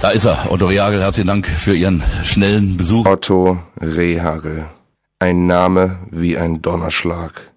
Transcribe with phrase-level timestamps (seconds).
[0.00, 1.02] Da ist er, Otto Rehagel.
[1.02, 3.04] Herzlichen Dank für Ihren schnellen Besuch.
[3.04, 4.66] Otto Rehagel.
[5.18, 7.52] Ein Name wie ein Donnerschlag.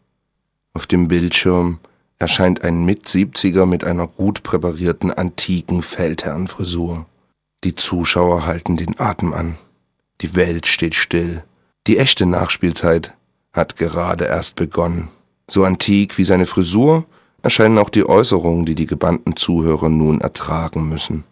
[0.73, 1.79] Auf dem Bildschirm
[2.19, 7.05] erscheint ein Mit-70er mit einer gut präparierten antiken Feldherrnfrisur.
[7.63, 9.57] Die Zuschauer halten den Atem an.
[10.19, 11.45] Die Welt steht still.
[11.87, 13.13] Die echte Nachspielzeit
[13.53, 15.07] hat gerade erst begonnen.
[15.49, 17.05] So antik wie seine Frisur
[17.41, 21.23] erscheinen auch die Äußerungen, die die gebannten Zuhörer nun ertragen müssen.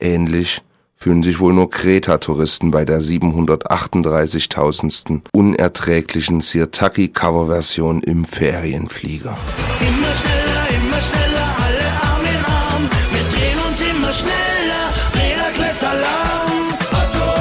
[0.00, 0.62] Ähnlich
[0.94, 5.22] fühlen sich wohl nur Kreta-Touristen bei der 738.000.
[5.32, 9.38] unerträglichen Sirtaki-Coverversion im Ferienflieger.
[9.80, 12.90] Immer schneller, immer schneller, alle Arm in Arm.
[13.12, 16.68] Wir drehen uns immer schneller, Räderkles Alarm.
[16.92, 17.32] Otto,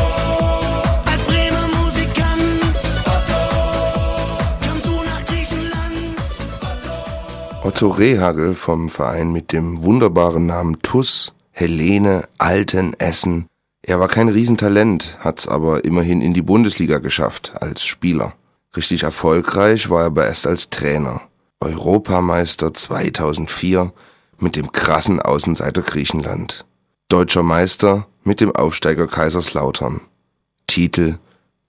[1.12, 2.80] als Bremer Musikant.
[3.06, 3.42] Otto,
[4.68, 6.16] kommst du nach Griechenland?
[7.64, 13.48] Otto Rehagel vom Verein mit dem wunderbaren Namen TUS, Helene Altenessen.
[13.82, 18.34] Er war kein Riesentalent, hat's aber immerhin in die Bundesliga geschafft als Spieler.
[18.76, 21.22] Richtig erfolgreich war er aber erst als Trainer.
[21.62, 23.94] Europameister 2004
[24.38, 26.66] mit dem krassen Außenseiter Griechenland.
[27.08, 30.02] Deutscher Meister mit dem Aufsteiger Kaiserslautern.
[30.68, 31.20] Titel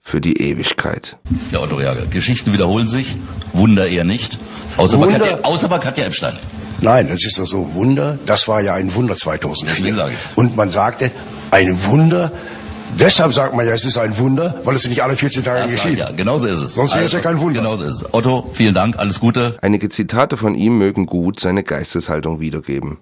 [0.07, 1.17] für die Ewigkeit.
[1.51, 2.07] Ja, Otto Rehagel.
[2.07, 3.17] Geschichten wiederholen sich.
[3.51, 4.39] Wunder eher nicht.
[4.77, 6.33] Außer, bei Wunder- Katja, außer bei Katja Epstein.
[6.79, 8.17] Nein, das ist doch so Wunder.
[8.25, 9.95] Das war ja ein Wunder Deswegen 2004.
[9.95, 10.29] sag ich's.
[10.35, 11.11] Und man sagte,
[11.51, 12.31] ein Wunder.
[12.97, 15.71] Deshalb sagt man ja, es ist ein Wunder, weil es nicht alle 14 Tage Das
[15.71, 15.99] geschieht.
[15.99, 16.61] Ja, genauso ist es.
[16.61, 17.59] Also, Sonst wäre es ja kein Wunder.
[17.59, 18.13] Genauso ist es.
[18.13, 18.97] Otto, vielen Dank.
[18.97, 19.57] Alles Gute.
[19.61, 22.99] Einige Zitate von ihm mögen gut seine Geisteshaltung wiedergeben,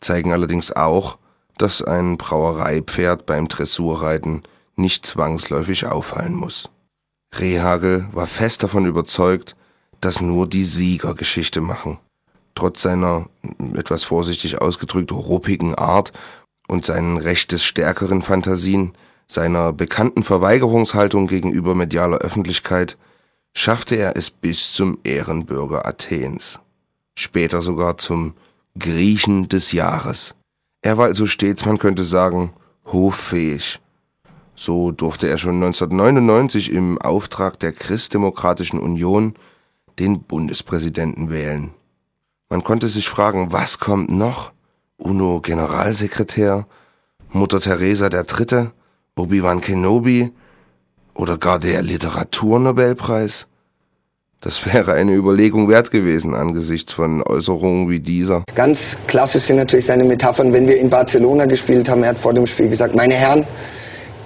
[0.00, 1.18] zeigen allerdings auch,
[1.56, 4.42] dass ein Brauereipferd beim Dressurreiten
[4.78, 6.70] nicht zwangsläufig auffallen muss.
[7.34, 9.56] Rehagel war fest davon überzeugt,
[10.00, 11.98] dass nur die Sieger Geschichte machen.
[12.54, 13.28] Trotz seiner,
[13.74, 16.12] etwas vorsichtig ausgedrückt, ruppigen Art
[16.66, 18.94] und seinen recht des stärkeren Fantasien,
[19.26, 22.96] seiner bekannten Verweigerungshaltung gegenüber medialer Öffentlichkeit,
[23.54, 26.60] schaffte er es bis zum Ehrenbürger Athens.
[27.18, 28.34] Später sogar zum
[28.78, 30.34] Griechen des Jahres.
[30.82, 32.52] Er war also stets, man könnte sagen,
[32.86, 33.80] hoffähig.
[34.60, 39.34] So durfte er schon 1999 im Auftrag der Christdemokratischen Union
[40.00, 41.70] den Bundespräsidenten wählen.
[42.48, 44.50] Man konnte sich fragen, was kommt noch?
[44.96, 46.66] UNO-Generalsekretär,
[47.30, 48.72] Mutter Teresa der Dritte,
[49.16, 50.32] Obi-Wan Kenobi
[51.14, 53.46] oder gar der Literaturnobelpreis?
[54.40, 58.42] Das wäre eine Überlegung wert gewesen angesichts von Äußerungen wie dieser.
[58.56, 62.02] Ganz klassisch sind natürlich seine Metaphern, wenn wir in Barcelona gespielt haben.
[62.02, 63.46] Er hat vor dem Spiel gesagt, meine Herren,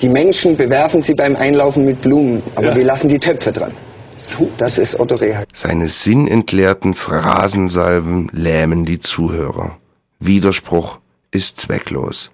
[0.02, 3.72] die Menschen bewerfen sie beim Einlaufen mit Blumen, aber die lassen die Töpfe dran.
[4.16, 5.46] So, das ist Otto Rehagel.
[5.52, 9.78] Seine sinnentleerten Phrasensalven lähmen die Zuhörer.
[10.18, 10.98] Widerspruch
[11.30, 12.30] ist zwecklos.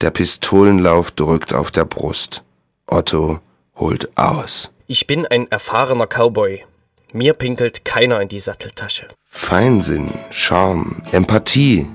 [0.00, 2.42] Der Pistolenlauf drückt auf der Brust.
[2.86, 3.40] Otto
[3.76, 4.70] holt aus.
[4.86, 6.64] Ich bin ein erfahrener Cowboy.
[7.12, 9.08] Mir pinkelt keiner in die Satteltasche.
[9.24, 11.86] Feinsinn, Charme, Empathie.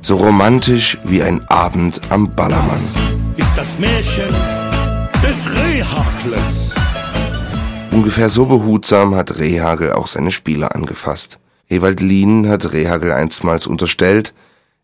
[0.00, 3.25] So romantisch wie ein Abend am Ballermann.
[3.36, 4.34] Ist das Märchen
[5.22, 6.74] des Rehhagles.
[7.92, 11.38] Ungefähr so behutsam hat Rehagel auch seine Spieler angefasst.
[11.68, 14.32] Ewald Lienen hat Rehagel einstmals unterstellt,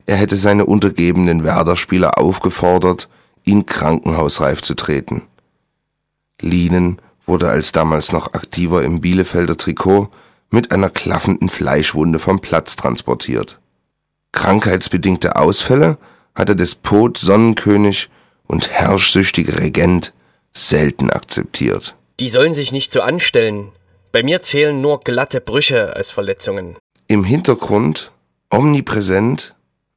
[0.05, 3.09] er hätte seine untergebenen Werder-Spieler aufgefordert,
[3.45, 5.23] ihn krankenhausreif zu treten.
[6.41, 10.09] Lienen wurde als damals noch aktiver im Bielefelder Trikot
[10.51, 13.61] mit einer klaffenden Fleischwunde vom Platz transportiert.
[14.33, 15.99] Krankheitsbedingte Ausfälle
[16.35, 18.11] hatte Despot, Sonnenkönig
[18.53, 20.13] und herrschsüchtige Regent
[20.53, 21.97] selten akzeptiert.
[22.21, 23.73] Die sollen sich nicht so anstellen.
[24.13, 26.77] Bei mir zählen nur glatte Brüche als Verletzungen.
[27.09, 28.13] Im Hintergrund,
[28.51, 29.55] omnipräsent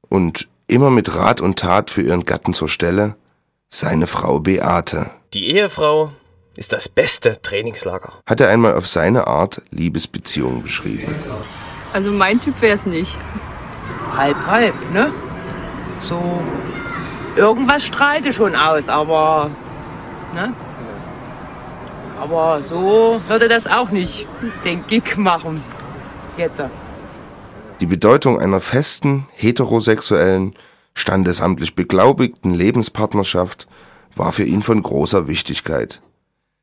[0.07, 3.15] und immer mit Rat und Tat für ihren Gatten zur Stelle,
[3.69, 5.11] seine Frau Beate.
[5.33, 6.11] Die Ehefrau
[6.55, 8.13] ist das beste Trainingslager.
[8.25, 11.13] Hat er einmal auf seine Art Liebesbeziehungen beschrieben.
[11.91, 13.17] Also mein Typ wäre es nicht.
[14.15, 15.11] halb halb, ne?
[15.99, 16.41] So
[17.35, 19.49] irgendwas strahlte schon aus, aber
[20.33, 20.53] ne?
[22.19, 24.27] Aber so würde das auch nicht
[24.63, 25.61] den Gig machen.
[26.37, 26.61] Jetzt.
[27.81, 30.55] Die Bedeutung einer festen, heterosexuellen,
[30.93, 33.67] standesamtlich beglaubigten Lebenspartnerschaft
[34.15, 36.01] war für ihn von großer Wichtigkeit.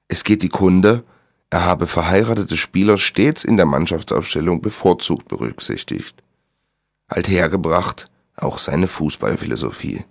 [0.09, 1.05] Es geht die Kunde,
[1.51, 6.23] er habe verheiratete Spieler stets in der Mannschaftsaufstellung bevorzugt berücksichtigt.
[7.09, 10.07] Althergebracht auch seine Fußballphilosophie.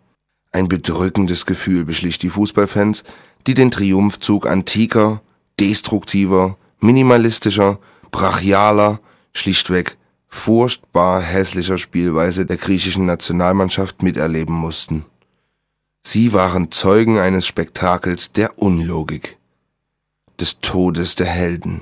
[0.51, 3.03] Ein bedrückendes Gefühl beschlich die Fußballfans,
[3.47, 5.21] die den Triumphzug antiker,
[5.59, 7.79] destruktiver, minimalistischer,
[8.11, 8.99] brachialer,
[9.33, 9.97] schlichtweg
[10.31, 15.05] furchtbar hässlicher Spielweise der griechischen Nationalmannschaft miterleben mussten.
[16.03, 19.37] Sie waren Zeugen eines Spektakels der Unlogik,
[20.39, 21.81] des Todes der Helden.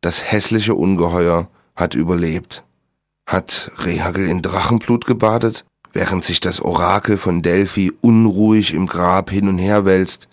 [0.00, 2.64] Das hässliche Ungeheuer hat überlebt.
[3.26, 9.48] Hat Rehagel in Drachenblut gebadet, während sich das Orakel von Delphi unruhig im Grab hin
[9.48, 10.28] und her wälzt,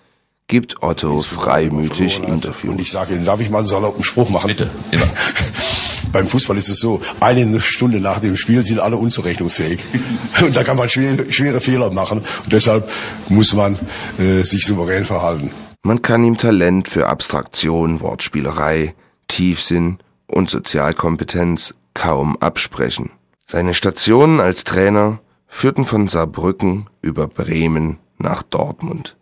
[0.47, 2.73] gibt Otto freimütig Interviews.
[2.73, 4.47] Und ich sage Ihnen, darf ich mal einen saloppen Spruch machen?
[4.47, 5.07] Bitte, immer.
[6.11, 9.79] Beim Fußball ist es so, eine Stunde nach dem Spiel sind alle unzurechnungsfähig.
[10.41, 12.19] Und da kann man schwere, schwere Fehler machen.
[12.43, 12.89] Und deshalb
[13.29, 13.79] muss man
[14.19, 15.51] äh, sich souverän verhalten.
[15.83, 18.93] Man kann ihm Talent für Abstraktion, Wortspielerei,
[19.29, 23.11] Tiefsinn und Sozialkompetenz kaum absprechen.
[23.45, 25.19] Seine Stationen als Trainer
[25.51, 29.17] führten von Saarbrücken über Bremen nach Dortmund.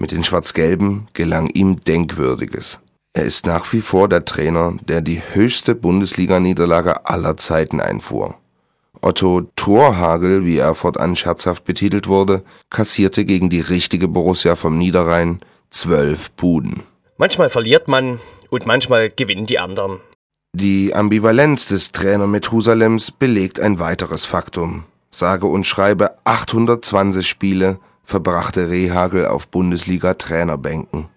[0.00, 2.80] Mit den Schwarz-Gelben gelang ihm Denkwürdiges.
[3.12, 8.34] Er ist nach wie vor der Trainer, der die höchste Bundesliga-Niederlage aller Zeiten einfuhr.
[9.02, 15.40] Otto Torhagel, wie er fortan scherzhaft betitelt wurde, kassierte gegen die richtige Borussia vom Niederrhein
[15.70, 16.82] zwölf Buden.
[17.18, 18.18] Manchmal verliert man
[18.50, 20.00] und manchmal gewinnen die anderen.
[20.54, 24.84] Die Ambivalenz des Trainer Methusalems belegt ein weiteres Faktum.
[25.18, 31.08] Sage und schreibe 820 Spiele verbrachte Rehagel auf Bundesliga-Trainerbänken.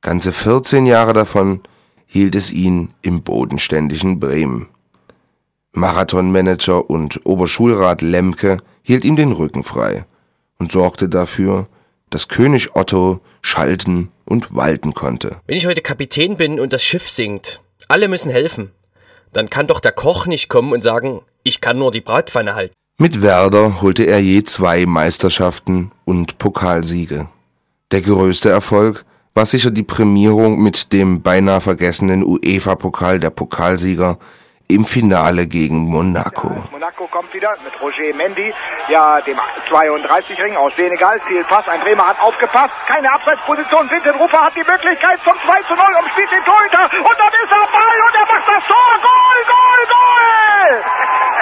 [0.00, 1.60] Ganze 14 Jahre davon
[2.06, 4.68] hielt es ihn im bodenständigen Bremen.
[5.72, 10.06] Marathonmanager und Oberschulrat Lemke hielt ihm den Rücken frei
[10.58, 11.66] und sorgte dafür,
[12.08, 15.40] dass König Otto schalten und walten konnte.
[15.46, 18.70] Wenn ich heute Kapitän bin und das Schiff sinkt, alle müssen helfen,
[19.32, 22.74] dann kann doch der Koch nicht kommen und sagen, ich kann nur die Bratpfanne halten.
[22.98, 27.26] Mit Werder holte er je zwei Meisterschaften und Pokalsiege.
[27.92, 29.04] Der größte Erfolg
[29.34, 34.16] war sicher die Prämierung mit dem beinahe vergessenen UEFA-Pokal der Pokalsieger
[34.68, 36.48] im Finale gegen Monaco.
[36.72, 38.54] Monaco kommt wieder mit Roger Mendy,
[38.88, 39.36] ja, dem
[39.68, 41.20] 32-Ring aus Senegal.
[41.28, 42.72] Zielpass, ein Bremer hat aufgepasst.
[42.86, 43.90] Keine Abseitsposition.
[43.90, 46.88] Vincent Ruffer hat die Möglichkeit zum 2 zu 0 und spielt den Torhüter.
[46.96, 48.92] Und dann ist er Ball und er macht das Tor.
[49.04, 50.84] Goal, Goal, Goal!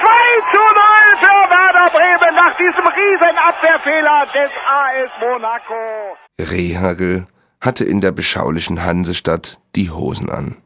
[0.03, 6.17] 2 zu 0 für Werder Bremen nach diesem riesen Abwehrfehler des AS Monaco.
[6.39, 7.27] Rehagel
[7.61, 10.57] hatte in der beschaulichen Hansestadt die Hosen an.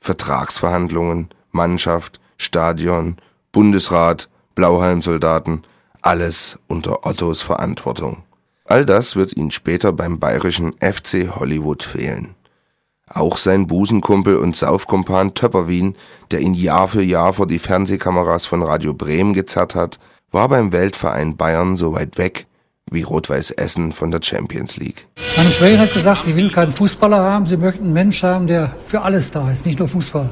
[0.00, 3.16] Vertragsverhandlungen, Mannschaft, Stadion,
[3.52, 5.66] Bundesrat, Blauhelmsoldaten,
[6.02, 8.22] alles unter Ottos Verantwortung.
[8.64, 12.34] All das wird ihn später beim bayerischen FC Hollywood fehlen.
[13.12, 15.96] Auch sein Busenkumpel und Saufkumpan Töpperwien,
[16.30, 19.98] der ihn Jahr für Jahr vor die Fernsehkameras von Radio Bremen gezerrt hat,
[20.30, 22.46] war beim Weltverein Bayern so weit weg
[22.90, 25.06] wie Rot-Weiß Essen von der Champions League.
[25.36, 28.74] Meine Schwägerin hat gesagt, sie will keinen Fußballer haben, sie möchte einen Mensch haben, der
[28.86, 30.30] für alles da ist, nicht nur Fußball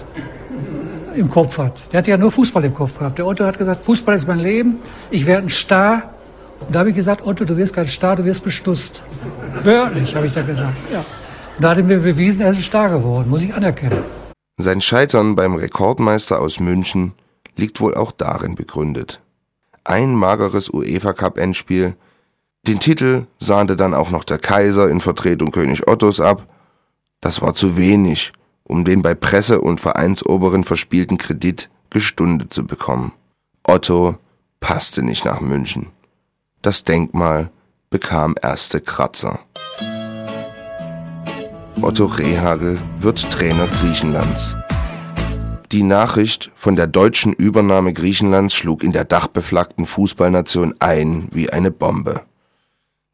[1.14, 1.92] im Kopf hat.
[1.92, 3.18] Der hat ja nur Fußball im Kopf gehabt.
[3.18, 4.76] Der Otto hat gesagt, Fußball ist mein Leben,
[5.10, 6.14] ich werde ein Star.
[6.60, 9.02] Und da habe ich gesagt, Otto, du wirst kein Star, du wirst bestusst.
[9.62, 10.74] Wörtlich, habe ich da gesagt.
[10.92, 11.04] Ja.
[11.58, 14.04] Da hat er mir bewiesen, er ist ein Star geworden, muss ich anerkennen.
[14.58, 17.12] Sein Scheitern beim Rekordmeister aus München
[17.56, 19.22] liegt wohl auch darin begründet.
[19.82, 21.96] Ein mageres UEFA-Cup-Endspiel,
[22.66, 26.46] den Titel sahnte dann auch noch der Kaiser in Vertretung König Ottos ab.
[27.20, 28.32] Das war zu wenig,
[28.64, 33.12] um den bei Presse und Vereinsoberen verspielten Kredit gestundet zu bekommen.
[33.62, 34.16] Otto
[34.60, 35.86] passte nicht nach München.
[36.60, 37.50] Das Denkmal
[37.88, 39.40] bekam erste Kratzer.
[41.82, 44.56] Otto Rehagel wird Trainer Griechenlands.
[45.72, 51.70] Die Nachricht von der deutschen Übernahme Griechenlands schlug in der dachbeflaggten Fußballnation ein wie eine
[51.70, 52.22] Bombe.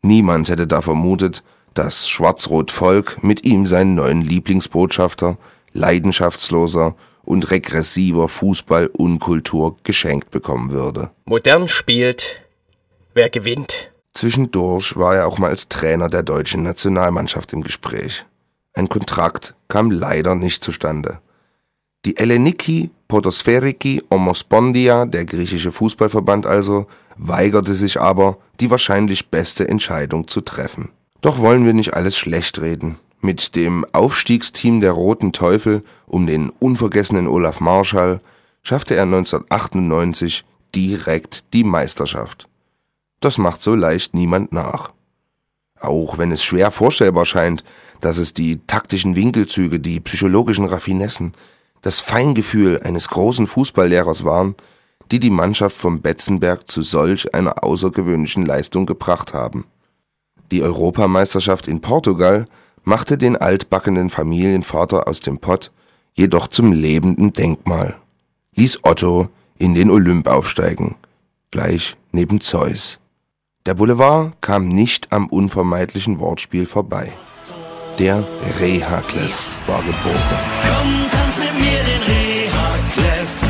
[0.03, 1.43] Niemand hätte da vermutet,
[1.75, 5.39] dass Schwarz-Rot-Volk mit ihm seinen neuen Lieblingsbotschafter,
[5.73, 11.11] leidenschaftsloser und regressiver Fußball-Unkultur geschenkt bekommen würde.
[11.25, 12.43] Modern spielt,
[13.13, 13.91] wer gewinnt.
[14.15, 18.25] Zwischendurch war er auch mal als Trainer der deutschen Nationalmannschaft im Gespräch.
[18.75, 21.21] Ein Kontrakt kam leider nicht zustande.
[22.05, 26.87] Die Eleniki Podosferiki Omospondia, der griechische Fußballverband also,
[27.17, 30.89] weigerte sich aber, die wahrscheinlich beste Entscheidung zu treffen.
[31.21, 32.99] Doch wollen wir nicht alles schlecht reden.
[33.21, 38.21] Mit dem Aufstiegsteam der Roten Teufel um den unvergessenen Olaf Marschall
[38.63, 42.49] schaffte er 1998 direkt die Meisterschaft.
[43.21, 44.91] Das macht so leicht niemand nach.
[45.83, 47.65] Auch wenn es schwer vorstellbar scheint,
[48.01, 51.33] dass es die taktischen Winkelzüge, die psychologischen Raffinessen,
[51.83, 54.55] das Feingefühl eines großen Fußballlehrers waren,
[55.11, 59.65] die die Mannschaft vom Betzenberg zu solch einer außergewöhnlichen Leistung gebracht haben.
[60.53, 62.47] Die Europameisterschaft in Portugal
[62.85, 65.73] machte den altbackenen Familienvater aus dem Pott
[66.15, 67.97] jedoch zum lebenden Denkmal,
[68.55, 70.95] ließ Otto in den Olymp aufsteigen,
[71.51, 73.02] gleich neben Zeus.
[73.65, 77.13] Der Boulevard kam nicht am unvermeidlichen Wortspiel vorbei.
[77.97, 78.25] Der
[78.59, 80.19] Rehakles war geboren.
[80.67, 83.41] Komm, tanz mit mir den Rehakles.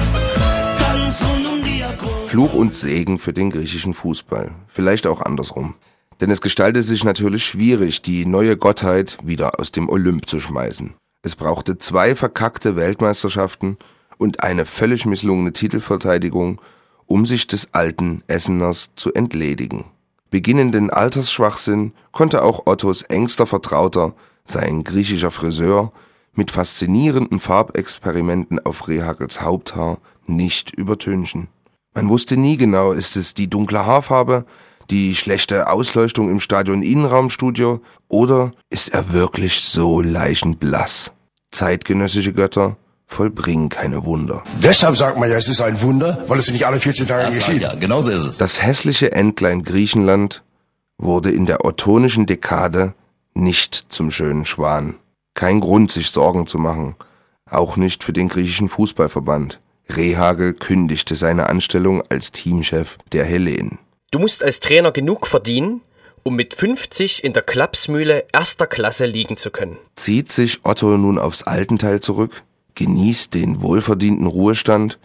[0.79, 2.31] Tanz rund um die Akropolis.
[2.31, 4.51] Fluch und Segen für den griechischen Fußball.
[4.67, 5.77] Vielleicht auch andersrum.
[6.21, 10.93] Denn es gestaltete sich natürlich schwierig, die neue Gottheit wieder aus dem Olymp zu schmeißen.
[11.23, 13.79] Es brauchte zwei verkackte Weltmeisterschaften
[14.19, 16.61] und eine völlig misslungene Titelverteidigung,
[17.07, 19.87] um sich des alten Esseners zu entledigen.
[20.33, 24.15] Beginnenden Altersschwachsinn konnte auch Ottos engster Vertrauter,
[24.47, 25.93] sein griechischer Friseur,
[26.33, 31.49] mit faszinierenden Farbexperimenten auf Rehagels Haupthaar nicht übertünchen.
[31.95, 34.47] Man wusste nie genau, ist es die dunkle Haarfarbe,
[34.89, 41.13] die schlechte Ausleuchtung im Stadion-Innenraumstudio oder ist er wirklich so leichenblass?
[41.51, 42.79] Zeitgenössische Götter
[43.13, 44.43] vollbringen keine Wunder.
[44.63, 47.35] Deshalb sagt man ja, es ist ein Wunder, weil es nicht alle 14 Tage Das
[47.35, 47.63] geschieht.
[47.63, 48.37] ja, genauso ist es.
[48.39, 50.43] Das hässliche Entlein Griechenland
[50.99, 52.95] wurde in der ottonischen Dekade
[53.35, 54.95] nicht zum schönen Schwan.
[55.35, 56.97] Kein Grund, sich Sorgen zu machen.
[57.51, 59.61] Auch nicht für den griechischen Fußballverband.
[59.89, 63.79] Rehagel kündigte seine Anstellung als Teamchef der Hellenen.
[64.11, 65.81] Du musst als Trainer genug verdienen,
[66.23, 69.77] um mit 50 in der Klapsmühle erster Klasse liegen zu können.
[69.97, 72.43] Zieht sich Otto nun aufs Altenteil zurück,
[72.75, 74.99] genießt den wohlverdienten Ruhestand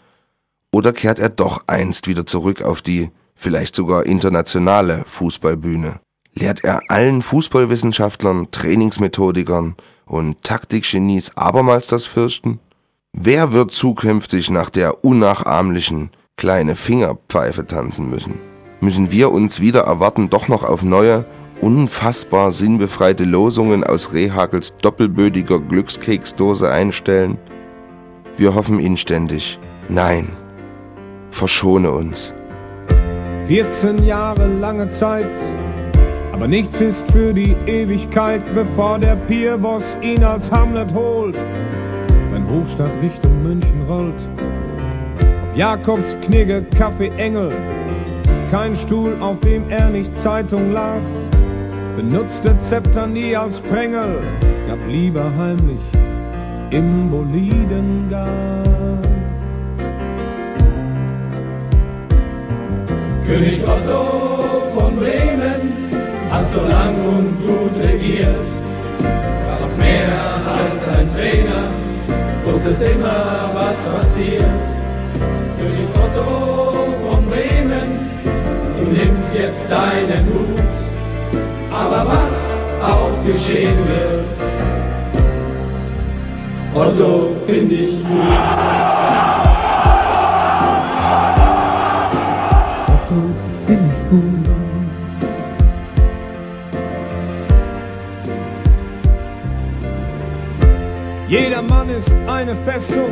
[0.72, 6.00] oder kehrt er doch einst wieder zurück auf die vielleicht sogar internationale Fußballbühne?
[6.34, 12.60] Lehrt er allen Fußballwissenschaftlern, Trainingsmethodikern und Taktikgenies abermals das Fürchten?
[13.14, 18.36] Wer wird zukünftig nach der unnachahmlichen kleine Fingerpfeife tanzen müssen?
[18.80, 21.26] Müssen wir uns wieder erwarten doch noch auf neue,
[21.62, 27.40] unfassbar sinnbefreite Losungen aus Rehagels doppelbödiger Glückskeksdose einstellen?
[28.38, 30.28] Wir hoffen inständig, nein,
[31.32, 32.36] verschone uns.
[33.48, 35.26] 14 Jahre lange Zeit,
[36.32, 41.36] aber nichts ist für die Ewigkeit, bevor der Pierboss ihn als Hamlet holt.
[42.30, 44.22] Sein Hofstadt Richtung München rollt.
[45.20, 47.52] Ob Jakobs Knigge, Kaffee Engel,
[48.52, 51.04] kein Stuhl, auf dem er nicht Zeitung las.
[51.96, 54.20] Benutzte Zepter nie als Prängel,
[54.68, 55.82] gab lieber heimlich
[56.72, 58.28] im Bolidengas.
[63.26, 65.92] König Otto von Bremen
[66.30, 68.48] hat so lang und gut regiert.
[69.60, 70.10] Was mehr
[70.60, 71.70] als ein Trainer,
[72.46, 74.62] wusstest immer, was passiert.
[75.58, 78.10] König Otto von Bremen,
[78.78, 80.64] du nimmst jetzt deinen Hut,
[81.72, 84.37] aber was auch geschehen wird,
[86.78, 88.20] Otto finde ich gut.
[92.94, 93.20] Otto
[93.66, 94.48] find ich gut.
[101.28, 103.10] Jeder Mann ist eine Festung,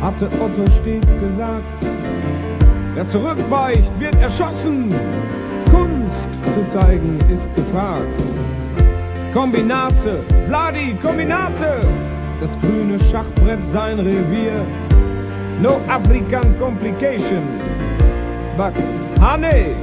[0.00, 1.84] hatte Otto stets gesagt.
[2.94, 4.88] Wer zurückweicht, wird erschossen.
[5.70, 8.06] Kunst zu zeigen ist gefragt.
[9.34, 11.82] Kombinate, Vladi, Kombinate.
[12.40, 14.64] Das grüne Schachbrett sein Revier.
[15.62, 17.42] No African complication.
[18.56, 18.74] But
[19.20, 19.74] honey,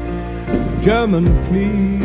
[0.82, 2.02] German clear.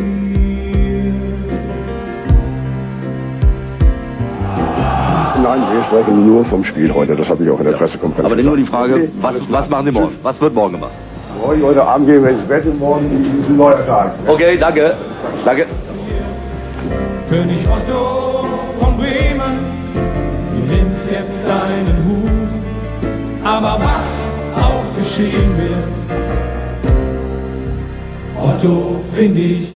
[5.42, 7.14] Nein, wir sprechen nur vom Spiel heute.
[7.14, 9.92] Das habe ich auch in der Pressekonferenz Aber nur die Frage, was, was machen Sie
[9.92, 10.14] morgen?
[10.22, 10.92] Was wird morgen gemacht?
[11.40, 14.12] Morgen, heute Abend gehen wir ins Bett und morgen ist ein neuer Tag.
[14.26, 14.94] Okay, danke.
[15.44, 15.66] Danke.
[17.28, 18.35] König Otto
[23.56, 25.88] aber was auch geschehen wird,
[28.38, 29.75] Otto finde ich